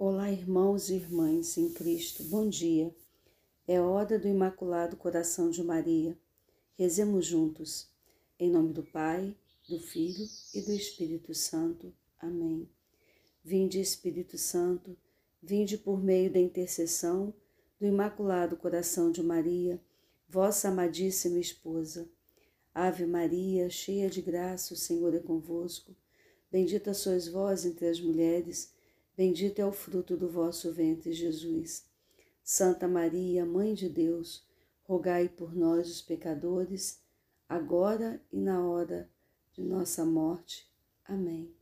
[0.00, 2.94] Olá, irmãos e irmãs em Cristo, bom dia.
[3.66, 6.16] É hora do Imaculado Coração de Maria.
[6.76, 7.90] Rezemos juntos.
[8.38, 9.36] Em nome do Pai,
[9.68, 10.24] do Filho
[10.54, 11.92] e do Espírito Santo.
[12.16, 12.70] Amém.
[13.42, 14.96] Vinde, Espírito Santo,
[15.42, 17.34] vinde por meio da intercessão
[17.80, 19.82] do Imaculado Coração de Maria,
[20.28, 22.08] vossa amadíssima esposa.
[22.72, 25.92] Ave Maria, cheia de graça, o Senhor é convosco.
[26.52, 28.77] Bendita sois vós entre as mulheres
[29.18, 31.84] Bendito é o fruto do vosso ventre, Jesus.
[32.40, 34.46] Santa Maria, Mãe de Deus,
[34.84, 37.00] rogai por nós, os pecadores,
[37.48, 39.10] agora e na hora
[39.52, 40.70] de nossa morte.
[41.04, 41.52] Amém.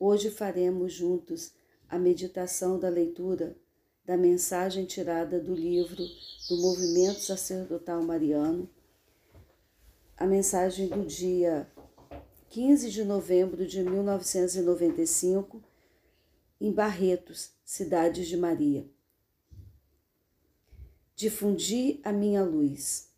[0.00, 1.52] Hoje faremos juntos
[1.90, 3.54] a meditação da leitura
[4.02, 6.02] da mensagem tirada do livro
[6.48, 8.66] do Movimento Sacerdotal Mariano,
[10.16, 11.70] a mensagem do dia
[12.48, 15.65] 15 de novembro de 1995
[16.60, 18.88] em Barretos, cidades de Maria.
[21.14, 23.10] Difundi a minha luz.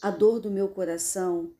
[0.00, 1.52] A dor do meu coração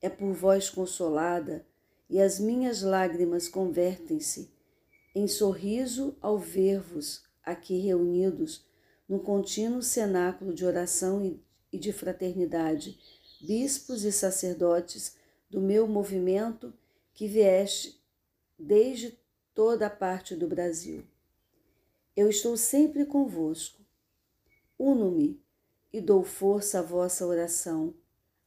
[0.00, 1.66] é por vós consolada,
[2.08, 4.50] e as minhas lágrimas convertem-se
[5.14, 8.64] em sorriso ao ver-vos aqui reunidos
[9.08, 11.40] no contínuo cenáculo de oração
[11.72, 12.98] e de fraternidade,
[13.40, 15.16] bispos e sacerdotes
[15.48, 16.72] do meu movimento
[17.12, 18.00] que vieste
[18.58, 19.19] desde
[19.54, 21.04] toda a parte do Brasil.
[22.16, 23.80] Eu estou sempre convosco.
[24.78, 25.40] Uno-me
[25.92, 27.94] e dou força à vossa oração.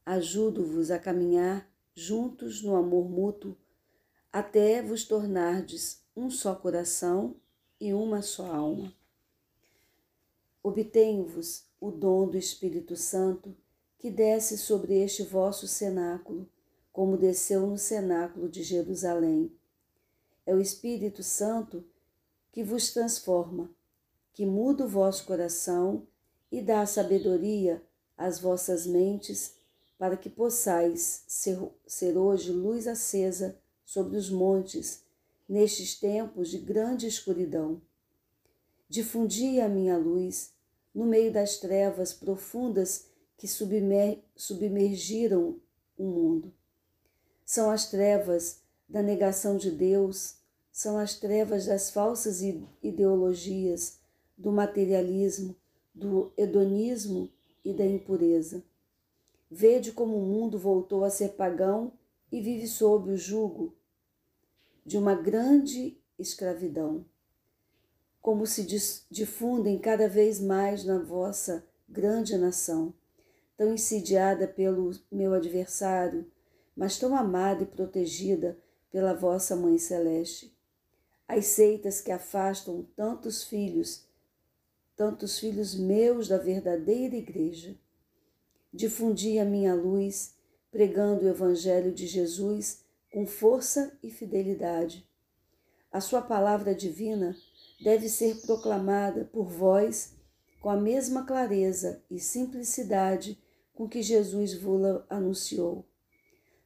[0.04, 3.56] Ajudo-vos a caminhar juntos no amor mútuo
[4.32, 7.36] até vos tornardes um só coração
[7.80, 8.92] e uma só alma.
[10.62, 13.56] Obtenho-vos o dom do Espírito Santo
[13.98, 16.48] que desce sobre este vosso cenáculo,
[16.92, 19.52] como desceu no cenáculo de Jerusalém
[20.46, 21.84] é o Espírito Santo
[22.52, 23.70] que vos transforma,
[24.32, 26.06] que muda o vosso coração
[26.50, 27.82] e dá sabedoria
[28.16, 29.54] às vossas mentes,
[29.98, 35.02] para que possais ser, ser hoje luz acesa sobre os montes,
[35.48, 37.80] nestes tempos de grande escuridão.
[38.88, 40.52] Difundi a minha luz
[40.94, 45.60] no meio das trevas profundas que submer, submergiram
[45.98, 46.52] o mundo.
[47.44, 50.36] São as trevas da negação de Deus,
[50.74, 52.42] são as trevas das falsas
[52.82, 54.00] ideologias,
[54.36, 55.54] do materialismo,
[55.94, 57.30] do hedonismo
[57.64, 58.60] e da impureza.
[59.48, 61.92] Vede como o mundo voltou a ser pagão
[62.30, 63.72] e vive sob o jugo
[64.84, 67.06] de uma grande escravidão.
[68.20, 68.66] Como se
[69.08, 72.92] difundem cada vez mais na vossa grande nação,
[73.56, 76.28] tão insidiada pelo meu adversário,
[76.76, 78.58] mas tão amada e protegida
[78.90, 80.53] pela vossa Mãe Celeste.
[81.26, 84.04] As seitas que afastam tantos filhos,
[84.96, 87.76] tantos filhos meus da verdadeira igreja.
[88.72, 90.34] Difundi a minha luz,
[90.70, 95.08] pregando o Evangelho de Jesus com força e fidelidade.
[95.90, 97.36] A sua palavra divina
[97.80, 100.14] deve ser proclamada por vós
[100.60, 103.38] com a mesma clareza e simplicidade
[103.74, 105.84] com que Jesus vos anunciou.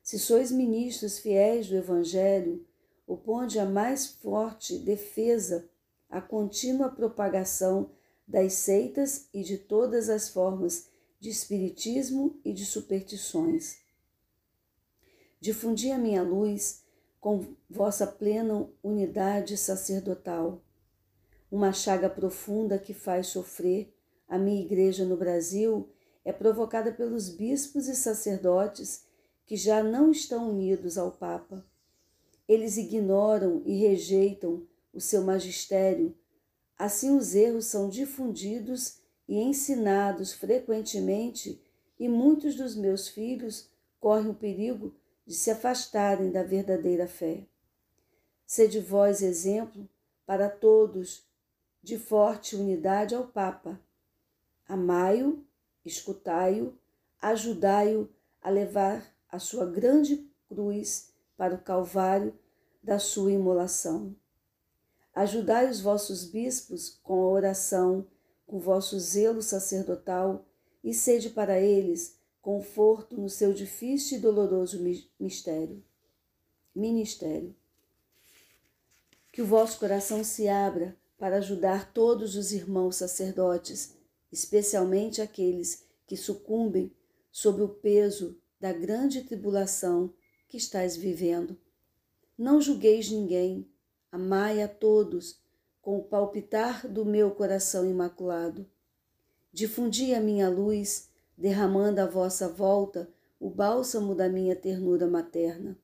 [0.02, 2.64] Se sois ministros fiéis do Evangelho,
[3.08, 5.68] oponde a mais forte defesa
[6.10, 7.90] à contínua propagação
[8.26, 13.78] das seitas e de todas as formas de espiritismo e de superstições.
[15.40, 16.84] Difundi a minha luz
[17.18, 20.62] com vossa plena unidade sacerdotal,
[21.50, 23.92] uma chaga profunda que faz sofrer
[24.28, 25.90] a minha igreja no Brasil
[26.22, 29.06] é provocada pelos bispos e sacerdotes
[29.46, 31.66] que já não estão unidos ao Papa.
[32.48, 36.16] Eles ignoram e rejeitam o seu magistério.
[36.78, 41.60] Assim, os erros são difundidos e ensinados frequentemente,
[42.00, 43.68] e muitos dos meus filhos
[44.00, 44.94] correm o perigo
[45.26, 47.44] de se afastarem da verdadeira fé.
[48.46, 49.86] Sede vós exemplo
[50.24, 51.28] para todos
[51.82, 53.78] de forte unidade ao Papa.
[54.66, 55.44] Amai-o,
[55.84, 56.72] escutai-o,
[57.20, 58.08] ajudai-o
[58.40, 62.34] a levar a sua grande cruz para o Calvário
[62.82, 64.14] da sua imolação.
[65.14, 68.06] Ajudai os vossos bispos com a oração,
[68.46, 70.46] com vosso zelo sacerdotal,
[70.82, 74.82] e sede para eles conforto no seu difícil e doloroso
[75.18, 75.84] mistério.
[76.74, 77.54] Ministério.
[79.32, 83.96] Que o vosso coração se abra para ajudar todos os irmãos sacerdotes,
[84.30, 86.92] especialmente aqueles que sucumbem
[87.30, 90.14] sob o peso da grande tribulação
[90.48, 91.58] que estáis vivendo.
[92.38, 93.68] Não julgueis ninguém,
[94.12, 95.40] amai a todos
[95.82, 98.64] com o palpitar do meu coração imaculado.
[99.52, 105.76] Difundi a minha luz, derramando à vossa volta o bálsamo da minha ternura materna.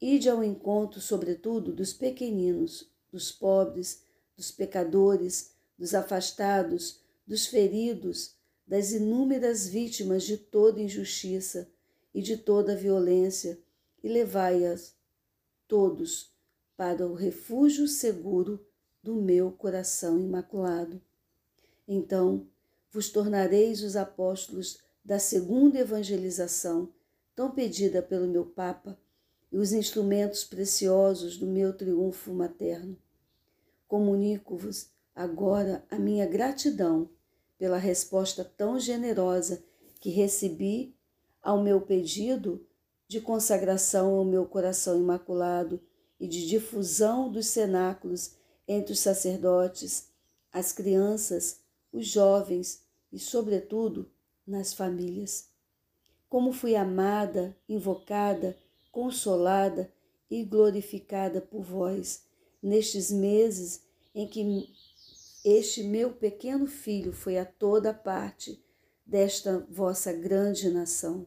[0.00, 4.02] Ide ao encontro, sobretudo, dos pequeninos, dos pobres,
[4.36, 8.34] dos pecadores, dos afastados, dos feridos,
[8.66, 11.70] das inúmeras vítimas de toda injustiça
[12.12, 13.56] e de toda violência,
[14.02, 14.97] e levai-as
[15.68, 16.32] todos
[16.76, 18.66] para o refúgio seguro
[19.02, 21.00] do meu coração imaculado.
[21.86, 22.48] Então
[22.90, 26.92] vos tornareis os apóstolos da segunda evangelização,
[27.34, 28.98] tão pedida pelo meu Papa,
[29.50, 32.98] e os instrumentos preciosos do meu triunfo materno.
[33.86, 37.08] Comunico-vos agora a minha gratidão
[37.58, 39.64] pela resposta tão generosa
[40.00, 40.94] que recebi
[41.42, 42.66] ao meu pedido
[43.08, 45.80] de consagração ao meu coração imaculado
[46.20, 48.32] e de difusão dos cenáculos
[48.66, 50.08] entre os sacerdotes,
[50.52, 51.60] as crianças,
[51.90, 54.10] os jovens e, sobretudo,
[54.46, 55.48] nas famílias.
[56.28, 58.54] Como fui amada, invocada,
[58.92, 59.90] consolada
[60.30, 62.24] e glorificada por vós
[62.62, 63.82] nestes meses
[64.14, 64.68] em que
[65.44, 68.62] este meu pequeno filho foi a toda parte
[69.06, 71.26] desta vossa grande nação.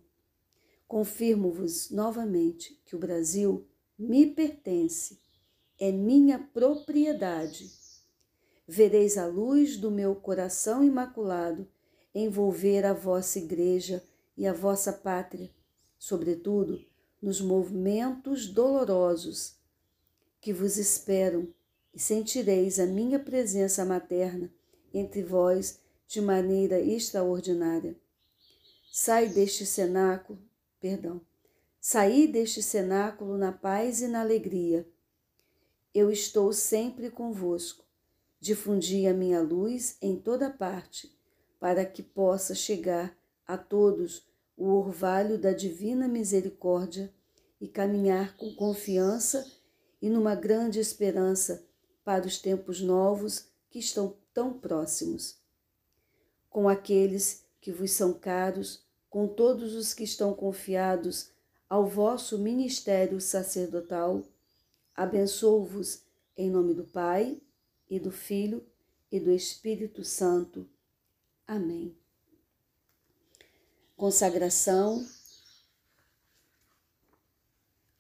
[0.92, 3.66] Confirmo-vos novamente que o Brasil
[3.98, 5.22] me pertence,
[5.80, 7.72] é minha propriedade.
[8.68, 11.66] Vereis a luz do meu coração imaculado
[12.14, 14.04] envolver a vossa igreja
[14.36, 15.50] e a vossa pátria,
[15.98, 16.86] sobretudo
[17.22, 19.56] nos movimentos dolorosos
[20.42, 21.48] que vos esperam,
[21.94, 24.54] e sentireis a minha presença materna
[24.94, 27.96] entre vós de maneira extraordinária.
[28.92, 30.51] Sai deste cenáculo,
[30.82, 31.22] perdão,
[31.80, 34.86] saí deste cenáculo na paz e na alegria.
[35.94, 37.86] Eu estou sempre convosco.
[38.40, 41.16] Difundi a minha luz em toda parte,
[41.60, 44.26] para que possa chegar a todos
[44.58, 47.14] o orvalho da divina misericórdia
[47.60, 49.46] e caminhar com confiança
[50.02, 51.64] e numa grande esperança
[52.04, 55.40] para os tempos novos que estão tão próximos.
[56.50, 61.32] Com aqueles que vos são caros, com todos os que estão confiados
[61.70, 64.24] ao vosso ministério sacerdotal,
[64.96, 66.06] abençoo-vos
[66.38, 67.42] em nome do Pai
[67.90, 68.66] e do Filho
[69.12, 70.66] e do Espírito Santo.
[71.46, 71.94] Amém.
[73.98, 75.06] Consagração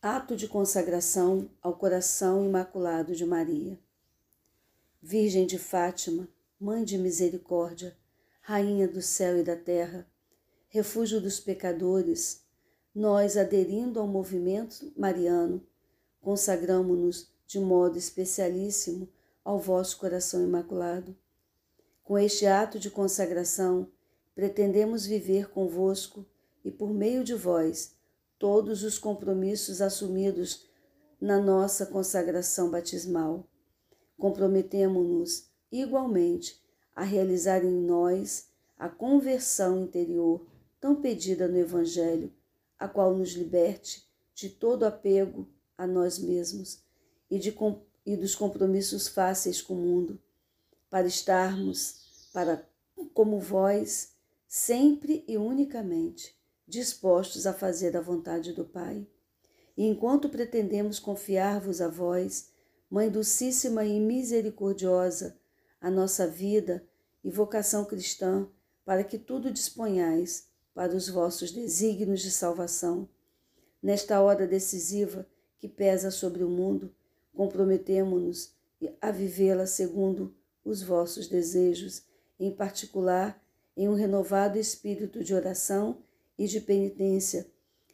[0.01, 3.77] Ato de consagração ao coração imaculado de Maria.
[5.01, 6.27] Virgem de Fátima,
[6.59, 7.95] Mãe de Misericórdia,
[8.41, 10.09] Rainha do céu e da terra,
[10.71, 12.45] refúgio dos pecadores,
[12.95, 15.61] nós, aderindo ao movimento mariano,
[16.21, 19.09] consagramo-nos de modo especialíssimo
[19.43, 21.13] ao vosso coração imaculado.
[22.01, 23.85] Com este ato de consagração,
[24.33, 26.25] pretendemos viver convosco
[26.63, 27.93] e por meio de vós
[28.39, 30.69] todos os compromissos assumidos
[31.19, 33.45] na nossa consagração batismal.
[34.17, 36.63] Comprometemo-nos igualmente
[36.95, 38.47] a realizar em nós
[38.79, 40.49] a conversão interior
[40.81, 42.33] tão pedida no Evangelho,
[42.77, 45.47] a qual nos liberte de todo apego
[45.77, 46.83] a nós mesmos
[47.29, 47.55] e, de,
[48.03, 50.19] e dos compromissos fáceis com o mundo,
[50.89, 52.67] para estarmos, para
[53.13, 54.13] como vós,
[54.47, 56.35] sempre e unicamente
[56.67, 59.07] dispostos a fazer a vontade do Pai.
[59.77, 62.49] E enquanto pretendemos confiar-vos a vós,
[62.89, 65.39] Mãe Dulcíssima e Misericordiosa,
[65.79, 66.85] a nossa vida
[67.23, 68.49] e vocação cristã,
[68.83, 73.07] para que tudo disponhais para os vossos desígnios de salvação.
[73.81, 75.27] Nesta hora decisiva
[75.59, 76.93] que pesa sobre o mundo,
[77.33, 78.53] comprometemo-nos
[78.99, 82.03] a vivê-la segundo os vossos desejos,
[82.39, 83.41] em particular
[83.75, 86.03] em um renovado espírito de oração
[86.37, 87.47] e de penitência,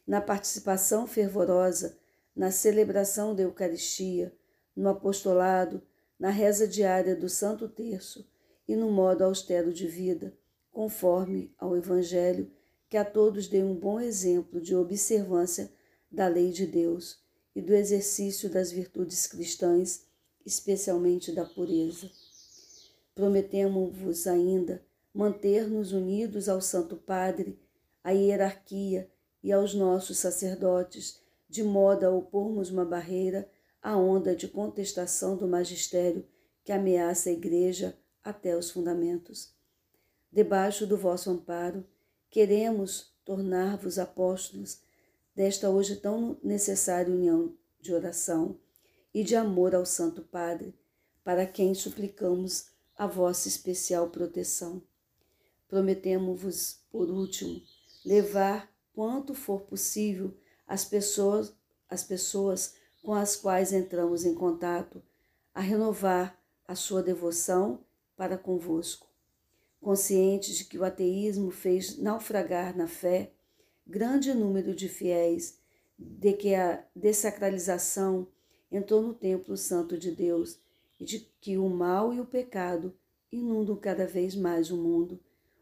[0.06, 1.98] na participação fervorosa,
[2.34, 4.32] na celebração da Eucaristia,
[4.74, 5.82] no apostolado,
[6.18, 8.26] na reza diária do Santo Terço
[8.66, 10.32] e no modo austero de vida,
[10.70, 12.50] conforme ao Evangelho,
[12.88, 15.70] que a todos dê um bom exemplo de observância
[16.10, 17.18] da lei de Deus
[17.54, 20.06] e do exercício das virtudes cristãs,
[20.44, 22.10] especialmente da pureza.
[23.14, 27.58] Prometemos-vos ainda manter-nos unidos ao Santo Padre
[28.02, 29.10] à hierarquia
[29.42, 33.50] e aos nossos sacerdotes, de modo a opormos uma barreira
[33.82, 36.26] à onda de contestação do magistério
[36.64, 39.54] que ameaça a Igreja até os fundamentos.
[40.30, 41.84] Debaixo do vosso amparo,
[42.30, 44.80] queremos tornar-vos apóstolos
[45.34, 48.58] desta hoje tão necessária união de oração
[49.14, 50.74] e de amor ao Santo Padre,
[51.24, 54.82] para quem suplicamos a vossa especial proteção.
[55.68, 57.62] Prometemos-vos, por último,
[58.04, 60.34] levar quanto for possível
[60.66, 61.54] as pessoas,
[61.88, 65.02] as pessoas com as quais entramos em contato
[65.54, 67.84] a renovar a sua devoção
[68.16, 69.07] para convosco.
[69.80, 73.32] Conscientes de que o ateísmo fez naufragar na fé
[73.86, 75.58] grande número de fiéis,
[75.98, 78.28] de que a desacralização
[78.70, 80.60] entrou no templo santo de Deus
[81.00, 82.94] e de que o mal e o pecado
[83.32, 85.18] inundam cada vez mais o mundo,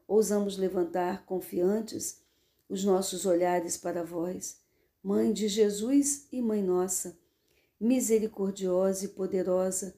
[0.08, 2.20] ousamos levantar confiantes
[2.68, 4.61] os nossos olhares para vós,
[5.02, 7.16] Mãe de Jesus e Mãe nossa,
[7.78, 9.94] misericordiosa e poderosa,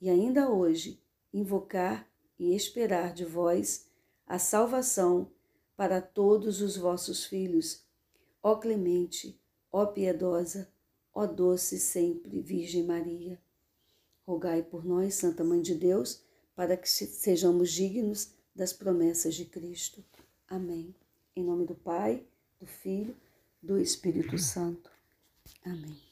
[0.00, 1.02] e ainda hoje
[1.34, 2.08] invocar
[2.38, 3.86] e esperar de vós
[4.26, 5.30] a salvação
[5.76, 7.84] para todos os vossos filhos.
[8.42, 10.68] Ó clemente, ó piedosa,
[11.14, 13.40] ó doce sempre Virgem Maria.
[14.26, 16.22] Rogai por nós, Santa Mãe de Deus,
[16.54, 20.04] para que sejamos dignos das promessas de Cristo.
[20.46, 20.94] Amém.
[21.34, 22.24] Em nome do Pai,
[22.60, 23.16] do Filho,
[23.62, 24.90] do Espírito Santo.
[25.64, 26.11] Amém.